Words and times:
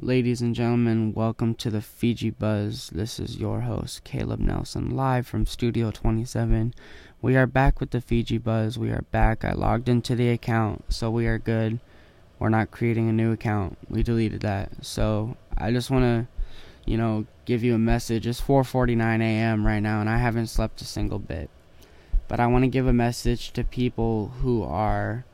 ladies 0.00 0.40
and 0.40 0.54
gentlemen, 0.54 1.12
welcome 1.12 1.54
to 1.54 1.70
the 1.70 1.80
Fiji 1.80 2.30
Buzz. 2.30 2.88
This 2.90 3.18
is 3.18 3.38
your 3.38 3.62
host, 3.62 4.04
Caleb 4.04 4.38
Nelson, 4.38 4.90
live 4.90 5.26
from 5.26 5.44
Studio 5.44 5.90
27. 5.90 6.72
We 7.20 7.36
are 7.36 7.46
back 7.46 7.80
with 7.80 7.90
the 7.90 8.00
Fiji 8.00 8.38
Buzz. 8.38 8.78
We 8.78 8.90
are 8.90 9.04
back. 9.10 9.44
I 9.44 9.52
logged 9.52 9.88
into 9.88 10.14
the 10.14 10.28
account, 10.28 10.84
so 10.92 11.10
we 11.10 11.26
are 11.26 11.38
good. 11.38 11.80
We're 12.38 12.48
not 12.48 12.70
creating 12.70 13.08
a 13.08 13.12
new 13.12 13.32
account. 13.32 13.76
We 13.90 14.04
deleted 14.04 14.42
that. 14.42 14.84
So 14.84 15.36
I 15.56 15.72
just 15.72 15.90
want 15.90 16.04
to, 16.04 16.28
you 16.88 16.96
know, 16.96 17.26
give 17.44 17.64
you 17.64 17.74
a 17.74 17.78
message. 17.78 18.26
It's 18.26 18.40
4:49 18.40 19.20
a.m. 19.20 19.66
right 19.66 19.80
now, 19.80 20.00
and 20.00 20.08
I 20.08 20.18
haven't 20.18 20.46
slept 20.46 20.80
a 20.80 20.84
single 20.84 21.18
bit. 21.18 21.50
But 22.28 22.38
I 22.38 22.46
want 22.46 22.62
to 22.62 22.68
give 22.68 22.86
a 22.86 22.92
message 22.92 23.52
to 23.52 23.64
people 23.64 24.28
who 24.42 24.62
are 24.62 25.24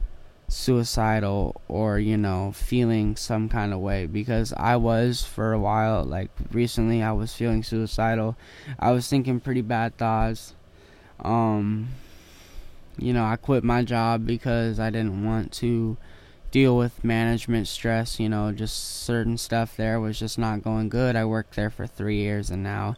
suicidal 0.49 1.61
or 1.69 1.99
you 1.99 2.17
know 2.17 2.53
feeling 2.53 3.17
some 3.17 3.49
kind 3.49 3.73
of 3.73 3.81
way. 3.81 4.07
Because 4.07 4.53
I 4.57 4.77
was 4.77 5.23
for 5.23 5.53
a 5.53 5.59
while 5.59 6.05
like 6.05 6.31
recently 6.53 7.03
I 7.03 7.13
was 7.13 7.35
feeling 7.35 7.63
suicidal. 7.63 8.37
I 8.79 8.93
was 8.93 9.09
thinking 9.09 9.41
pretty 9.41 9.63
bad 9.63 9.97
thoughts. 9.97 10.55
Um 11.21 11.89
you 12.99 13.13
know 13.13 13.25
I 13.25 13.37
quit 13.37 13.65
my 13.65 13.83
job 13.83 14.27
because 14.27 14.79
I 14.79 14.91
didn't 14.91 15.25
want 15.25 15.53
to 15.55 15.97
deal 16.51 16.77
with 16.77 17.03
management 17.03 17.67
stress 17.67 18.21
you 18.21 18.29
know 18.29 18.53
just 18.53 19.03
certain 19.03 19.37
stuff 19.37 19.77
there 19.77 19.99
was 20.01 20.19
just 20.19 20.39
not 20.39 20.63
going 20.63 20.89
good. 20.89 21.17
I 21.17 21.25
worked 21.25 21.57
there 21.57 21.71
for 21.71 21.87
3 21.87 22.17
years 22.17 22.51
and 22.51 22.63
now 22.63 22.97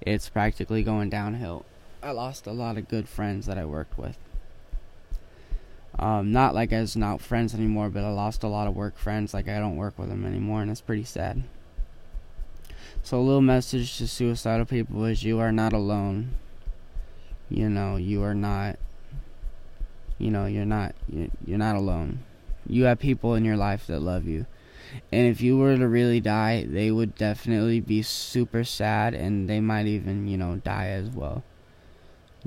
it's 0.00 0.28
practically 0.28 0.82
going 0.82 1.10
downhill. 1.10 1.64
I 2.02 2.12
lost 2.12 2.46
a 2.46 2.52
lot 2.52 2.78
of 2.78 2.88
good 2.88 3.08
friends 3.08 3.46
that 3.46 3.58
I 3.58 3.64
worked 3.64 3.98
with 3.98 4.18
um, 5.98 6.30
not 6.30 6.54
like 6.54 6.72
as 6.72 6.96
not 6.96 7.20
friends 7.20 7.54
anymore, 7.54 7.90
but 7.90 8.04
I 8.04 8.10
lost 8.10 8.44
a 8.44 8.48
lot 8.48 8.68
of 8.68 8.76
work 8.76 8.96
friends. 8.96 9.34
Like 9.34 9.48
I 9.48 9.58
don't 9.58 9.76
work 9.76 9.98
with 9.98 10.08
them 10.08 10.24
anymore, 10.24 10.62
and 10.62 10.70
it's 10.70 10.80
pretty 10.80 11.04
sad. 11.04 11.42
So 13.02 13.18
a 13.18 13.22
little 13.22 13.40
message 13.40 13.98
to 13.98 14.06
suicidal 14.06 14.66
people 14.66 15.04
is 15.04 15.24
you 15.24 15.38
are 15.38 15.52
not 15.52 15.72
alone. 15.72 16.34
You 17.48 17.68
know, 17.68 17.96
you 17.96 18.22
are 18.22 18.34
not. 18.34 18.78
You 20.18 20.30
know, 20.30 20.46
you're 20.46 20.64
not. 20.64 20.94
You're 21.08 21.58
not 21.58 21.76
alone. 21.76 22.20
You 22.66 22.84
have 22.84 22.98
people 22.98 23.34
in 23.34 23.44
your 23.44 23.56
life 23.56 23.86
that 23.86 24.00
love 24.00 24.26
you. 24.26 24.46
And 25.12 25.26
if 25.26 25.40
you 25.40 25.56
were 25.58 25.76
to 25.76 25.88
really 25.88 26.20
die, 26.20 26.64
they 26.68 26.90
would 26.90 27.14
definitely 27.14 27.80
be 27.80 28.02
super 28.02 28.64
sad 28.64 29.14
and 29.14 29.48
they 29.48 29.60
might 29.60 29.86
even, 29.86 30.26
you 30.28 30.36
know, 30.36 30.56
die 30.56 30.88
as 30.88 31.08
well. 31.10 31.42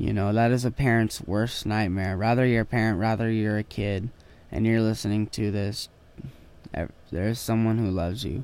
You 0.01 0.13
know, 0.13 0.33
that 0.33 0.49
is 0.49 0.65
a 0.65 0.71
parent's 0.71 1.21
worst 1.21 1.67
nightmare. 1.67 2.17
Rather 2.17 2.43
you're 2.43 2.63
a 2.63 2.65
parent, 2.65 2.97
rather 2.97 3.29
you're 3.29 3.59
a 3.59 3.63
kid, 3.63 4.09
and 4.51 4.65
you're 4.65 4.81
listening 4.81 5.27
to 5.27 5.51
this, 5.51 5.89
there's 7.11 7.37
someone 7.37 7.77
who 7.77 7.91
loves 7.91 8.25
you. 8.25 8.43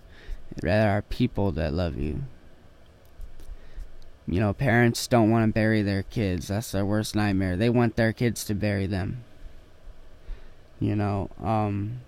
There 0.62 0.96
are 0.96 1.02
people 1.02 1.52
that 1.54 1.74
love 1.74 1.98
you. 1.98 2.26
You 4.28 4.40
know, 4.40 4.54
parents 4.54 5.08
don't 5.08 5.32
want 5.32 5.50
to 5.50 5.52
bury 5.52 5.82
their 5.82 6.04
kids. 6.04 6.50
That's 6.50 6.72
their 6.72 6.86
worst 6.86 7.16
nightmare. 7.16 7.58
They 7.58 7.72
want 7.72 7.96
their 7.96 8.14
kids 8.14 8.46
to 8.46 8.54
bury 8.54 8.86
them. 8.86 9.24
You 10.80 10.96
know, 10.96 11.32
um, 11.44 12.02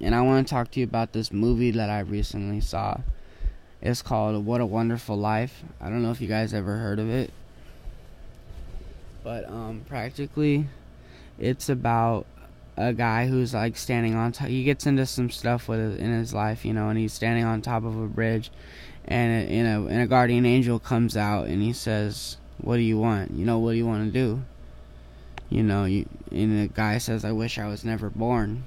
and 0.00 0.14
I 0.14 0.22
want 0.22 0.48
to 0.48 0.54
talk 0.54 0.70
to 0.70 0.80
you 0.80 0.84
about 0.84 1.12
this 1.12 1.34
movie 1.34 1.72
that 1.72 1.90
I 1.90 2.00
recently 2.00 2.62
saw. 2.62 2.96
It's 3.82 4.00
called 4.00 4.46
What 4.46 4.62
a 4.62 4.66
Wonderful 4.66 5.18
Life. 5.18 5.64
I 5.82 5.90
don't 5.90 6.02
know 6.02 6.12
if 6.12 6.22
you 6.22 6.28
guys 6.28 6.54
ever 6.54 6.78
heard 6.78 6.98
of 6.98 7.10
it. 7.10 7.30
But 9.22 9.48
um, 9.48 9.84
practically, 9.88 10.66
it's 11.38 11.68
about 11.68 12.26
a 12.76 12.92
guy 12.92 13.26
who's 13.26 13.54
like 13.54 13.76
standing 13.76 14.14
on 14.14 14.32
top. 14.32 14.48
He 14.48 14.64
gets 14.64 14.86
into 14.86 15.06
some 15.06 15.30
stuff 15.30 15.68
with 15.68 15.98
in 15.98 16.12
his 16.12 16.34
life, 16.34 16.64
you 16.64 16.72
know, 16.72 16.88
and 16.88 16.98
he's 16.98 17.12
standing 17.12 17.44
on 17.44 17.62
top 17.62 17.84
of 17.84 17.96
a 17.96 18.06
bridge, 18.06 18.50
and 19.04 19.48
you 19.50 19.62
know, 19.62 19.86
and 19.86 20.00
a 20.00 20.06
guardian 20.06 20.46
angel 20.46 20.78
comes 20.78 21.16
out 21.16 21.46
and 21.46 21.62
he 21.62 21.72
says, 21.72 22.36
"What 22.58 22.76
do 22.76 22.82
you 22.82 22.98
want? 22.98 23.32
You 23.32 23.44
know, 23.44 23.58
what 23.58 23.72
do 23.72 23.76
you 23.76 23.86
want 23.86 24.06
to 24.06 24.12
do?" 24.12 24.42
You 25.50 25.62
know, 25.62 25.84
you, 25.84 26.08
and 26.30 26.60
the 26.60 26.72
guy 26.72 26.98
says, 26.98 27.24
"I 27.24 27.32
wish 27.32 27.58
I 27.58 27.68
was 27.68 27.84
never 27.84 28.10
born." 28.10 28.64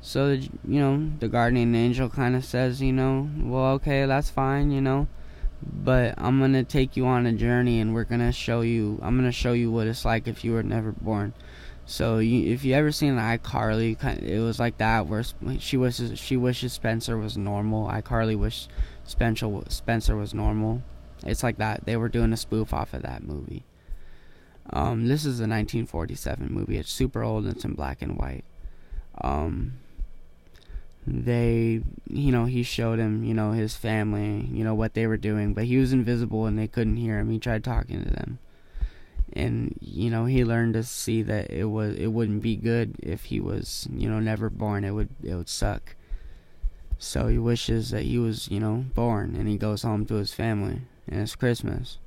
So, 0.00 0.28
you 0.28 0.50
know, 0.64 1.10
the 1.18 1.28
guardian 1.28 1.74
angel 1.74 2.08
kind 2.08 2.36
of 2.36 2.44
says, 2.44 2.80
you 2.80 2.92
know, 2.92 3.28
well, 3.36 3.72
okay, 3.74 4.06
that's 4.06 4.30
fine, 4.30 4.70
you 4.70 4.80
know 4.80 5.08
but 5.62 6.14
I'm 6.18 6.40
gonna 6.40 6.64
take 6.64 6.96
you 6.96 7.06
on 7.06 7.26
a 7.26 7.32
journey, 7.32 7.80
and 7.80 7.94
we're 7.94 8.04
gonna 8.04 8.32
show 8.32 8.60
you. 8.60 8.98
I'm 9.02 9.16
gonna 9.16 9.32
show 9.32 9.52
you 9.52 9.70
what 9.70 9.86
it's 9.86 10.04
like 10.04 10.28
if 10.28 10.44
you 10.44 10.52
were 10.52 10.62
never 10.62 10.92
born. 10.92 11.34
So 11.86 12.18
you, 12.18 12.52
if 12.52 12.64
you 12.64 12.74
ever 12.74 12.92
seen 12.92 13.16
iCarly, 13.16 14.22
it 14.22 14.40
was 14.40 14.60
like 14.60 14.76
that 14.78 15.06
where 15.06 15.24
she 15.58 15.76
wishes 15.76 16.18
she 16.18 16.36
wishes 16.36 16.72
Spencer 16.72 17.16
was 17.16 17.36
normal. 17.36 17.88
iCarly 17.88 18.36
wished 18.36 18.70
Spencer 19.04 19.62
Spencer 19.68 20.14
was 20.14 20.34
normal. 20.34 20.82
It's 21.24 21.42
like 21.42 21.58
that. 21.58 21.86
They 21.86 21.96
were 21.96 22.08
doing 22.08 22.32
a 22.32 22.36
spoof 22.36 22.72
off 22.72 22.94
of 22.94 23.02
that 23.02 23.22
movie. 23.22 23.64
Um, 24.70 25.08
this 25.08 25.20
is 25.20 25.40
a 25.40 25.48
1947 25.48 26.52
movie. 26.52 26.76
It's 26.76 26.92
super 26.92 27.22
old. 27.22 27.44
And 27.44 27.54
it's 27.54 27.64
in 27.64 27.72
black 27.72 28.02
and 28.02 28.18
white. 28.18 28.44
Um, 29.22 29.78
they 31.10 31.80
you 32.06 32.30
know 32.30 32.44
he 32.44 32.62
showed 32.62 32.98
him 32.98 33.24
you 33.24 33.32
know 33.32 33.52
his 33.52 33.74
family 33.74 34.46
you 34.52 34.62
know 34.62 34.74
what 34.74 34.92
they 34.92 35.06
were 35.06 35.16
doing 35.16 35.54
but 35.54 35.64
he 35.64 35.78
was 35.78 35.92
invisible 35.92 36.44
and 36.44 36.58
they 36.58 36.68
couldn't 36.68 36.96
hear 36.96 37.18
him. 37.18 37.30
He 37.30 37.38
tried 37.38 37.64
talking 37.64 38.04
to 38.04 38.10
them. 38.10 38.38
And 39.32 39.76
you 39.80 40.10
know 40.10 40.26
he 40.26 40.44
learned 40.44 40.74
to 40.74 40.82
see 40.82 41.22
that 41.22 41.50
it 41.50 41.64
was 41.64 41.96
it 41.96 42.08
wouldn't 42.08 42.42
be 42.42 42.56
good 42.56 42.96
if 43.02 43.24
he 43.24 43.40
was 43.40 43.86
you 43.90 44.08
know 44.08 44.20
never 44.20 44.50
born. 44.50 44.84
It 44.84 44.90
would 44.90 45.08
it 45.22 45.34
would 45.34 45.48
suck. 45.48 45.96
So 46.98 47.28
he 47.28 47.38
wishes 47.38 47.90
that 47.90 48.02
he 48.02 48.18
was 48.18 48.48
you 48.50 48.60
know 48.60 48.84
born 48.94 49.34
and 49.36 49.48
he 49.48 49.56
goes 49.56 49.82
home 49.82 50.04
to 50.06 50.14
his 50.14 50.34
family 50.34 50.82
and 51.06 51.22
it's 51.22 51.36
christmas. 51.36 51.98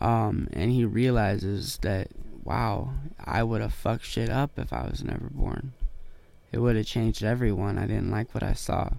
Um 0.00 0.48
and 0.52 0.72
he 0.72 0.84
realizes 0.84 1.78
that 1.78 2.08
wow 2.42 2.90
i 3.24 3.42
would 3.42 3.62
have 3.62 3.72
fucked 3.72 4.04
shit 4.04 4.28
up 4.28 4.58
if 4.58 4.70
i 4.70 4.82
was 4.82 5.02
never 5.02 5.30
born 5.30 5.72
it 6.54 6.60
would 6.60 6.76
have 6.76 6.86
changed 6.86 7.24
everyone. 7.24 7.78
I 7.78 7.86
didn't 7.88 8.12
like 8.12 8.32
what 8.32 8.44
I 8.44 8.52
saw. 8.52 8.90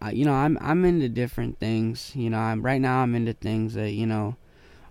Uh, 0.00 0.10
you 0.10 0.24
know, 0.24 0.32
I'm 0.32 0.56
I'm 0.60 0.84
into 0.84 1.08
different 1.08 1.58
things. 1.58 2.12
You 2.14 2.30
know, 2.30 2.38
I'm 2.38 2.62
right 2.62 2.80
now 2.80 2.98
I'm 3.00 3.16
into 3.16 3.32
things 3.32 3.74
that 3.74 3.90
you 3.90 4.06
know 4.06 4.36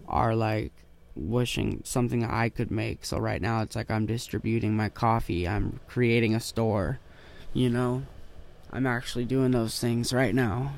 are 0.10 0.36
like 0.36 0.74
wishing 1.16 1.80
something 1.86 2.26
I 2.26 2.50
could 2.50 2.70
make. 2.70 3.06
So 3.06 3.18
right 3.18 3.42
now 3.42 3.62
it's 3.62 3.78
like 3.78 3.90
I'm 3.90 4.06
distributing 4.06 4.76
my 4.76 4.90
coffee. 4.90 5.48
I'm 5.48 5.80
creating 5.88 6.36
a 6.36 6.42
store. 6.42 7.00
You 7.54 7.70
know, 7.70 8.04
I'm 8.70 8.86
actually 8.86 9.24
doing 9.24 9.52
those 9.52 9.80
things 9.80 10.12
right 10.12 10.36
now. 10.36 10.74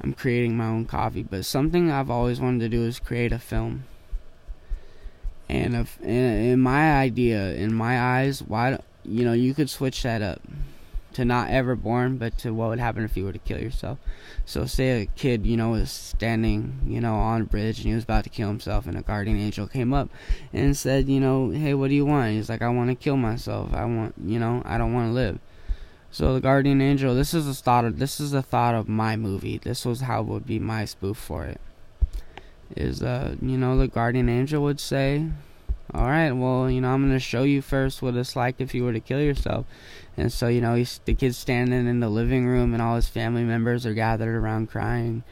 I'm 0.00 0.12
creating 0.12 0.56
my 0.56 0.66
own 0.66 0.86
coffee, 0.86 1.22
but 1.22 1.44
something 1.44 1.88
I've 1.88 2.10
always 2.10 2.40
wanted 2.40 2.60
to 2.60 2.68
do 2.68 2.82
is 2.82 2.98
create 2.98 3.32
a 3.32 3.38
film. 3.38 3.84
And 5.48 5.74
if, 5.74 6.00
in, 6.02 6.08
in 6.08 6.60
my 6.60 6.98
idea, 6.98 7.54
in 7.54 7.72
my 7.72 8.00
eyes, 8.00 8.42
why 8.42 8.78
you 9.08 9.24
know 9.24 9.32
you 9.32 9.54
could 9.54 9.70
switch 9.70 10.02
that 10.02 10.22
up 10.22 10.42
to 11.14 11.24
not 11.24 11.50
ever 11.50 11.74
born, 11.74 12.16
but 12.16 12.38
to 12.38 12.52
what 12.52 12.68
would 12.68 12.78
happen 12.78 13.02
if 13.02 13.16
you 13.16 13.24
were 13.24 13.32
to 13.32 13.38
kill 13.40 13.58
yourself. 13.58 13.98
So 14.44 14.66
say 14.66 15.02
a 15.02 15.06
kid, 15.06 15.46
you 15.46 15.56
know, 15.56 15.70
was 15.70 15.90
standing, 15.90 16.80
you 16.86 17.00
know, 17.00 17.16
on 17.16 17.40
a 17.42 17.44
bridge 17.44 17.78
and 17.78 17.88
he 17.88 17.94
was 17.94 18.04
about 18.04 18.24
to 18.24 18.30
kill 18.30 18.48
himself, 18.48 18.86
and 18.86 18.96
a 18.96 19.02
guardian 19.02 19.38
angel 19.38 19.66
came 19.66 19.92
up 19.92 20.10
and 20.52 20.76
said, 20.76 21.08
you 21.08 21.18
know, 21.18 21.50
hey, 21.50 21.74
what 21.74 21.88
do 21.88 21.94
you 21.94 22.06
want? 22.06 22.32
He's 22.32 22.48
like, 22.48 22.62
I 22.62 22.68
want 22.68 22.90
to 22.90 22.94
kill 22.94 23.16
myself. 23.16 23.74
I 23.74 23.84
want, 23.84 24.14
you 24.24 24.38
know, 24.38 24.62
I 24.64 24.78
don't 24.78 24.92
want 24.92 25.08
to 25.08 25.12
live. 25.12 25.38
So 26.10 26.34
the 26.34 26.40
guardian 26.40 26.80
angel, 26.80 27.14
this 27.14 27.34
is 27.34 27.48
a 27.48 27.54
thought 27.54 27.84
of 27.84 27.98
this 27.98 28.20
is 28.20 28.32
a 28.32 28.42
thought 28.42 28.74
of 28.74 28.88
my 28.88 29.16
movie. 29.16 29.58
This 29.58 29.84
was 29.84 30.02
how 30.02 30.22
would 30.22 30.46
be 30.46 30.58
my 30.58 30.84
spoof 30.84 31.16
for 31.16 31.44
it 31.44 31.60
is 32.76 33.02
uh 33.02 33.34
you 33.40 33.56
know 33.56 33.78
the 33.78 33.88
guardian 33.88 34.28
angel 34.28 34.62
would 34.62 34.80
say 34.80 35.26
all 35.94 36.06
right 36.06 36.32
well 36.32 36.70
you 36.70 36.80
know 36.80 36.90
i'm 36.90 37.02
going 37.02 37.12
to 37.12 37.18
show 37.18 37.44
you 37.44 37.62
first 37.62 38.02
what 38.02 38.14
it's 38.14 38.36
like 38.36 38.56
if 38.58 38.74
you 38.74 38.84
were 38.84 38.92
to 38.92 39.00
kill 39.00 39.20
yourself. 39.20 39.66
And 40.16 40.32
so 40.32 40.48
you 40.48 40.60
know 40.60 40.74
he's 40.74 41.00
the 41.04 41.14
kid's 41.14 41.38
standing 41.38 41.86
in 41.86 42.00
the 42.00 42.08
living 42.08 42.46
room 42.46 42.74
and 42.74 42.82
all 42.82 42.96
his 42.96 43.08
family 43.08 43.44
members 43.44 43.86
are 43.86 43.94
gathered 43.94 44.34
around 44.34 44.68
crying 44.68 45.22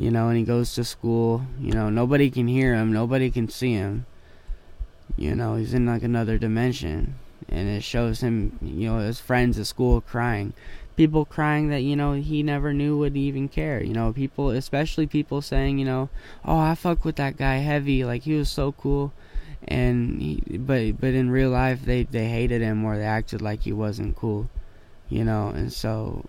you 0.00 0.10
know 0.10 0.28
and 0.28 0.38
he 0.38 0.44
goes 0.44 0.74
to 0.74 0.84
school. 0.84 1.42
You 1.60 1.72
know 1.72 1.90
nobody 1.90 2.30
can 2.30 2.48
hear 2.48 2.74
him. 2.74 2.90
Nobody 2.90 3.30
can 3.30 3.50
see 3.50 3.74
him. 3.74 4.06
You 5.16 5.34
know 5.34 5.56
he's 5.56 5.74
in 5.74 5.84
like 5.84 6.02
another 6.02 6.38
dimension. 6.38 7.16
And 7.48 7.68
it 7.68 7.82
shows 7.82 8.20
him 8.20 8.58
you 8.62 8.88
know 8.88 9.00
his 9.00 9.20
friends 9.20 9.58
at 9.58 9.66
school 9.66 10.00
crying. 10.00 10.54
People 10.96 11.26
crying 11.26 11.68
that 11.68 11.82
you 11.82 11.96
know 11.96 12.14
he 12.14 12.42
never 12.42 12.72
knew 12.72 12.96
would 12.96 13.16
even 13.16 13.48
care. 13.48 13.82
You 13.82 13.92
know 13.92 14.12
people 14.12 14.48
especially 14.50 15.06
people 15.06 15.42
saying 15.42 15.78
you 15.78 15.84
know 15.84 16.08
oh 16.46 16.58
i 16.58 16.74
fuck 16.74 17.04
with 17.04 17.16
that 17.16 17.36
guy 17.36 17.56
heavy. 17.56 18.02
Like 18.02 18.22
he 18.22 18.34
was 18.34 18.48
so 18.48 18.72
cool 18.72 19.12
and 19.70 20.20
he, 20.20 20.58
but 20.58 21.00
but 21.00 21.14
in 21.14 21.30
real 21.30 21.50
life 21.50 21.84
they 21.84 22.02
they 22.04 22.28
hated 22.28 22.60
him 22.60 22.84
or 22.84 22.96
they 22.96 23.04
acted 23.04 23.40
like 23.40 23.62
he 23.62 23.72
wasn't 23.72 24.16
cool 24.16 24.50
you 25.08 25.24
know 25.24 25.48
and 25.48 25.72
so 25.72 26.24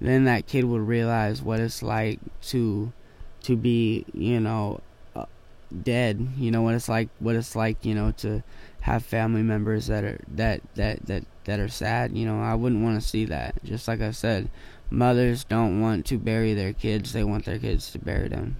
then 0.00 0.24
that 0.24 0.46
kid 0.46 0.64
would 0.64 0.80
realize 0.80 1.40
what 1.40 1.60
it's 1.60 1.82
like 1.82 2.18
to 2.40 2.92
to 3.42 3.56
be 3.56 4.04
you 4.12 4.40
know 4.40 4.80
uh, 5.14 5.24
dead 5.82 6.28
you 6.36 6.50
know 6.50 6.62
what 6.62 6.74
it's 6.74 6.88
like 6.88 7.08
what 7.20 7.36
it's 7.36 7.54
like 7.54 7.84
you 7.84 7.94
know 7.94 8.10
to 8.10 8.42
have 8.82 9.04
family 9.04 9.42
members 9.42 9.86
that 9.86 10.02
are 10.02 10.20
that 10.28 10.60
that 10.74 11.06
that 11.06 11.24
that 11.44 11.60
are 11.60 11.68
sad. 11.68 12.16
You 12.16 12.26
know, 12.26 12.40
I 12.40 12.54
wouldn't 12.54 12.82
want 12.82 13.00
to 13.00 13.06
see 13.06 13.24
that. 13.26 13.62
Just 13.64 13.88
like 13.88 14.00
I 14.00 14.10
said, 14.10 14.50
mothers 14.90 15.44
don't 15.44 15.80
want 15.80 16.06
to 16.06 16.18
bury 16.18 16.54
their 16.54 16.72
kids; 16.72 17.12
they 17.12 17.24
want 17.24 17.44
their 17.44 17.58
kids 17.58 17.90
to 17.92 17.98
bury 17.98 18.28
them. 18.28 18.56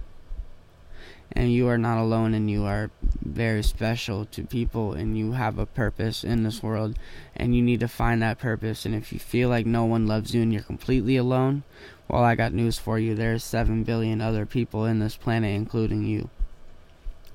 And 1.33 1.51
you 1.51 1.67
are 1.67 1.77
not 1.77 1.97
alone, 1.97 2.33
and 2.33 2.49
you 2.49 2.63
are 2.65 2.91
very 3.21 3.63
special 3.63 4.25
to 4.25 4.43
people, 4.43 4.93
and 4.93 5.17
you 5.17 5.31
have 5.31 5.57
a 5.57 5.65
purpose 5.65 6.23
in 6.23 6.43
this 6.43 6.61
world, 6.61 6.97
and 7.35 7.55
you 7.55 7.61
need 7.61 7.79
to 7.79 7.87
find 7.87 8.21
that 8.21 8.39
purpose. 8.39 8.85
And 8.85 8.93
if 8.93 9.11
you 9.11 9.19
feel 9.19 9.49
like 9.49 9.65
no 9.65 9.83
one 9.85 10.05
loves 10.05 10.35
you 10.35 10.41
and 10.41 10.53
you're 10.53 10.61
completely 10.61 11.17
alone, 11.17 11.63
well, 12.07 12.23
I 12.23 12.35
got 12.35 12.53
news 12.53 12.77
for 12.77 12.99
you. 12.99 13.15
There's 13.15 13.43
7 13.43 13.83
billion 13.83 14.21
other 14.21 14.45
people 14.45 14.85
in 14.85 14.99
this 14.99 15.17
planet, 15.17 15.55
including 15.55 16.05
you. 16.05 16.29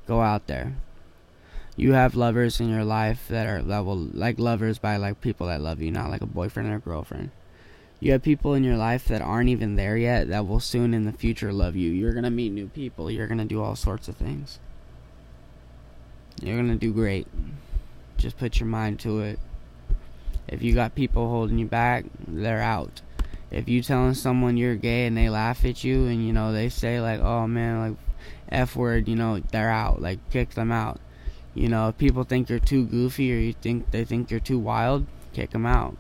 Go 0.07 0.21
out 0.21 0.47
there 0.47 0.77
you 1.79 1.93
have 1.93 2.17
lovers 2.17 2.59
in 2.59 2.69
your 2.69 2.83
life 2.83 3.29
that 3.29 3.47
are 3.47 3.63
level 3.63 3.97
like 3.97 4.37
lovers 4.39 4.79
by 4.79 4.97
like 4.97 5.21
people 5.21 5.47
that 5.47 5.61
love 5.61 5.81
you, 5.81 5.93
not 5.93 6.11
like 6.11 6.21
a 6.21 6.27
boyfriend 6.27 6.71
or 6.71 6.81
girlfriend. 6.81 7.31
You 8.01 8.13
have 8.13 8.23
people 8.23 8.55
in 8.55 8.65
your 8.65 8.77
life 8.77 9.07
that 9.07 9.23
aren't 9.23 9.49
even 9.49 9.77
there 9.77 9.97
yet 9.97 10.29
that 10.29 10.47
will 10.47 10.61
soon 10.61 10.95
in 10.95 11.05
the 11.05 11.13
future 11.13 11.53
love 11.53 11.77
you. 11.77 11.91
You're 11.91 12.15
gonna 12.15 12.31
meet 12.31 12.53
new 12.53 12.69
people. 12.69 13.11
You're 13.11 13.27
gonna 13.27 13.45
do 13.45 13.63
all 13.63 13.77
sorts 13.77 14.09
of 14.09 14.17
things. 14.17 14.59
You're 16.41 16.57
gonna 16.57 16.77
do 16.77 16.93
great. 16.93 17.27
Just 18.17 18.39
put 18.39 18.61
your 18.61 18.69
mind 18.69 19.01
to 19.01 19.21
it. 19.21 19.39
If 20.47 20.63
you 20.63 20.75
got 20.75 20.95
people 20.95 21.29
holding 21.29 21.59
you 21.59 21.67
back, 21.67 22.05
they're 22.27 22.63
out. 22.63 23.03
If 23.51 23.69
you 23.69 23.83
telling 23.83 24.15
someone 24.15 24.57
you're 24.57 24.77
gay 24.77 25.07
and 25.07 25.17
they 25.17 25.29
laugh 25.29 25.65
at 25.65 25.83
you 25.83 26.07
and 26.07 26.25
you 26.25 26.33
know 26.33 26.53
they 26.53 26.69
say 26.69 27.01
like, 27.01 27.21
"Oh 27.21 27.47
man, 27.47 27.81
like 27.81 27.99
f 28.51 28.77
word," 28.77 29.09
you 29.09 29.17
know, 29.17 29.41
they're 29.53 29.71
out. 29.71 30.01
Like 30.01 30.19
kick 30.31 30.51
them 30.51 30.71
out 30.71 31.01
you 31.59 31.69
know, 31.69 31.89
if 31.89 31.99
people 31.99 32.23
think 32.23 32.49
you're 32.49 32.61
too 32.61 32.87
goofy 32.87 33.33
or 33.33 33.37
you 33.37 33.53
think 33.53 33.91
they 33.91 34.05
think 34.05 34.31
you're 34.31 34.39
too 34.39 34.61
wild, 34.61 35.07
kick 35.33 35.51
them 35.51 35.67
out. 35.67 35.97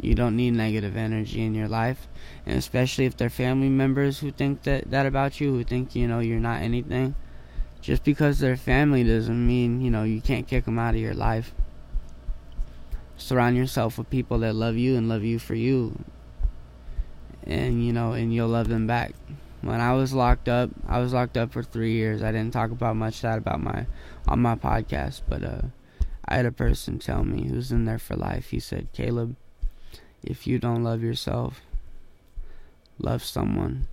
You 0.00 0.14
don't 0.14 0.36
need 0.36 0.52
negative 0.52 0.96
energy 0.96 1.42
in 1.42 1.54
your 1.54 1.68
life, 1.68 2.08
and 2.44 2.58
especially 2.58 3.06
if 3.06 3.16
they're 3.16 3.30
family 3.30 3.68
members 3.68 4.18
who 4.18 4.30
think 4.30 4.62
that 4.64 4.90
that 4.90 5.06
about 5.06 5.40
you, 5.40 5.52
who 5.52 5.64
think 5.64 5.94
you 5.94 6.06
know 6.06 6.20
you're 6.20 6.40
not 6.40 6.62
anything. 6.62 7.14
Just 7.80 8.04
because 8.04 8.38
they're 8.38 8.56
family 8.56 9.04
doesn't 9.04 9.46
mean 9.46 9.80
you 9.80 9.90
know 9.90 10.02
you 10.04 10.20
can't 10.20 10.46
kick 10.46 10.64
them 10.64 10.78
out 10.78 10.94
of 10.94 11.00
your 11.00 11.14
life. 11.14 11.54
Surround 13.16 13.56
yourself 13.56 13.96
with 13.96 14.10
people 14.10 14.38
that 14.40 14.54
love 14.54 14.76
you 14.76 14.96
and 14.96 15.08
love 15.08 15.24
you 15.24 15.38
for 15.38 15.54
you, 15.54 15.98
and 17.44 17.84
you 17.84 17.92
know, 17.92 18.12
and 18.12 18.34
you'll 18.34 18.48
love 18.48 18.68
them 18.68 18.86
back 18.86 19.14
when 19.66 19.80
I 19.80 19.92
was 19.94 20.12
locked 20.12 20.48
up, 20.48 20.70
I 20.86 21.00
was 21.00 21.12
locked 21.12 21.36
up 21.36 21.52
for 21.52 21.62
three 21.62 21.92
years. 21.92 22.22
I 22.22 22.30
didn't 22.32 22.52
talk 22.52 22.70
about 22.70 22.96
much 22.96 23.20
that 23.22 23.38
about 23.38 23.60
my 23.60 23.86
on 24.28 24.40
my 24.40 24.54
podcast, 24.54 25.22
but 25.28 25.42
uh, 25.42 25.62
I 26.24 26.36
had 26.36 26.46
a 26.46 26.52
person 26.52 26.98
tell 26.98 27.24
me 27.24 27.48
who's 27.48 27.72
in 27.72 27.84
there 27.84 27.98
for 27.98 28.16
life. 28.16 28.50
He 28.50 28.60
said, 28.60 28.88
"Caleb, 28.92 29.36
if 30.22 30.46
you 30.46 30.58
don't 30.58 30.84
love 30.84 31.02
yourself, 31.02 31.60
love 32.98 33.22
someone, 33.22 33.86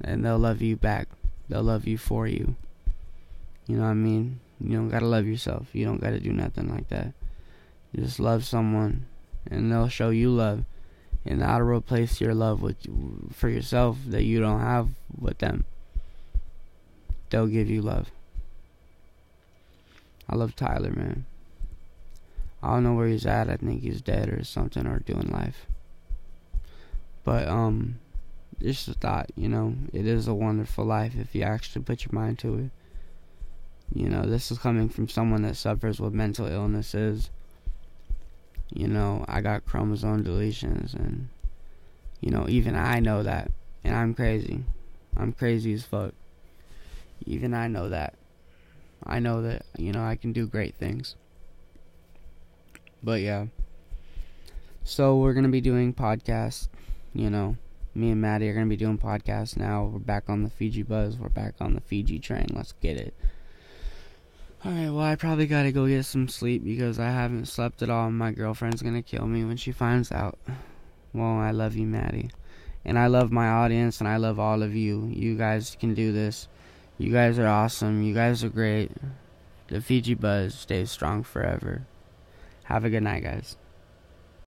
and 0.00 0.24
they'll 0.24 0.38
love 0.38 0.62
you 0.62 0.76
back. 0.76 1.08
They'll 1.48 1.62
love 1.62 1.86
you 1.86 1.98
for 1.98 2.26
you. 2.26 2.56
You 3.66 3.76
know 3.76 3.84
what 3.84 3.90
I 3.90 3.94
mean? 3.94 4.40
You 4.60 4.76
don't 4.76 4.88
gotta 4.88 5.06
love 5.06 5.26
yourself. 5.26 5.68
You 5.72 5.84
don't 5.84 6.00
gotta 6.00 6.20
do 6.20 6.32
nothing 6.32 6.68
like 6.68 6.88
that. 6.88 7.12
just 7.94 8.20
love 8.20 8.44
someone, 8.44 9.06
and 9.50 9.70
they'll 9.70 9.88
show 9.88 10.10
you 10.10 10.30
love." 10.30 10.64
and 11.24 11.40
to 11.40 11.62
replace 11.62 12.20
your 12.20 12.34
love 12.34 12.62
with 12.62 12.76
for 13.32 13.48
yourself 13.48 13.98
that 14.06 14.24
you 14.24 14.40
don't 14.40 14.60
have 14.60 14.88
with 15.18 15.38
them. 15.38 15.64
They'll 17.30 17.46
give 17.46 17.70
you 17.70 17.80
love. 17.80 18.10
I 20.28 20.36
love 20.36 20.56
Tyler, 20.56 20.90
man. 20.90 21.26
I 22.62 22.74
don't 22.74 22.84
know 22.84 22.94
where 22.94 23.08
he's 23.08 23.26
at. 23.26 23.48
I 23.50 23.56
think 23.56 23.82
he's 23.82 24.00
dead 24.00 24.28
or 24.28 24.44
something 24.44 24.86
or 24.86 25.00
doing 25.00 25.30
life. 25.30 25.66
But 27.24 27.48
um 27.48 27.98
just 28.60 28.86
a 28.86 28.94
thought, 28.94 29.30
you 29.34 29.48
know, 29.48 29.74
it 29.92 30.06
is 30.06 30.28
a 30.28 30.34
wonderful 30.34 30.84
life 30.84 31.14
if 31.18 31.34
you 31.34 31.42
actually 31.42 31.84
put 31.84 32.04
your 32.04 32.12
mind 32.12 32.38
to 32.40 32.58
it. 32.58 32.70
You 33.92 34.08
know, 34.08 34.22
this 34.22 34.50
is 34.50 34.58
coming 34.58 34.88
from 34.88 35.08
someone 35.08 35.42
that 35.42 35.56
suffers 35.56 36.00
with 36.00 36.14
mental 36.14 36.46
illnesses 36.46 37.30
you 38.74 38.88
know, 38.88 39.24
I 39.28 39.40
got 39.40 39.66
chromosome 39.66 40.24
deletions, 40.24 40.94
and, 40.94 41.28
you 42.20 42.30
know, 42.30 42.46
even 42.48 42.74
I 42.74 43.00
know 43.00 43.22
that. 43.22 43.50
And 43.84 43.94
I'm 43.94 44.14
crazy. 44.14 44.64
I'm 45.16 45.32
crazy 45.32 45.74
as 45.74 45.82
fuck. 45.82 46.14
Even 47.26 47.52
I 47.52 47.68
know 47.68 47.88
that. 47.90 48.14
I 49.04 49.18
know 49.18 49.42
that, 49.42 49.66
you 49.76 49.92
know, 49.92 50.02
I 50.02 50.16
can 50.16 50.32
do 50.32 50.46
great 50.46 50.76
things. 50.76 51.16
But 53.02 53.20
yeah. 53.20 53.46
So 54.84 55.16
we're 55.16 55.34
to 55.34 55.48
be 55.48 55.60
doing 55.60 55.94
podcasts, 55.94 56.68
you 57.14 57.30
know. 57.30 57.56
Me 57.94 58.10
and 58.10 58.22
Maddie 58.22 58.48
are 58.48 58.54
to 58.54 58.64
be 58.64 58.76
doing 58.76 58.96
podcasts 58.96 59.56
now. 59.56 59.84
We're 59.84 59.98
back 59.98 60.30
on 60.30 60.44
the 60.44 60.50
Fiji 60.50 60.82
Buzz. 60.82 61.18
We're 61.18 61.28
back 61.28 61.54
on 61.60 61.74
the 61.74 61.80
Fiji 61.80 62.18
train. 62.18 62.46
Let's 62.54 62.72
get 62.80 62.96
it. 62.96 63.14
Alright, 64.64 64.92
well, 64.92 65.00
I 65.00 65.16
probably 65.16 65.46
gotta 65.46 65.72
go 65.72 65.86
get 65.86 66.04
some 66.04 66.28
sleep 66.28 66.64
because 66.64 66.98
I 66.98 67.10
haven't 67.10 67.48
slept 67.48 67.82
at 67.82 67.90
all. 67.90 68.10
My 68.10 68.30
girlfriend's 68.30 68.80
gonna 68.80 69.02
kill 69.02 69.26
me 69.26 69.44
when 69.44 69.56
she 69.56 69.72
finds 69.72 70.10
out. 70.10 70.38
Well, 71.12 71.38
I 71.38 71.50
love 71.50 71.76
you, 71.76 71.86
Maddie. 71.86 72.30
And 72.84 72.98
I 72.98 73.08
love 73.08 73.30
my 73.30 73.48
audience 73.48 74.00
and 74.00 74.08
I 74.08 74.16
love 74.16 74.38
all 74.38 74.62
of 74.62 74.74
you. 74.74 75.10
You 75.12 75.36
guys 75.36 75.76
can 75.78 75.94
do 75.94 76.12
this. 76.12 76.48
You 76.96 77.12
guys 77.12 77.38
are 77.38 77.46
awesome. 77.46 78.02
You 78.02 78.14
guys 78.14 78.42
are 78.42 78.48
great. 78.48 78.92
The 79.68 79.80
Fiji 79.80 80.14
Buzz 80.14 80.54
stays 80.54 80.90
strong 80.90 81.24
forever. 81.24 81.86
Have 82.72 82.86
a 82.86 82.88
good 82.88 83.02
night, 83.02 83.22
guys. 83.22 83.58